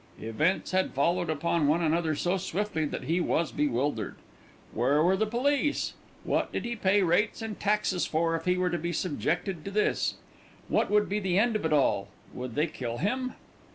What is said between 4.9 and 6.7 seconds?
were the police? What did